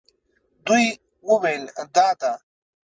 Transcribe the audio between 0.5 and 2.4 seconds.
دوی وویل دا ده.